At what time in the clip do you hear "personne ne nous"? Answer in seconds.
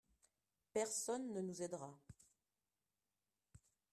0.73-1.61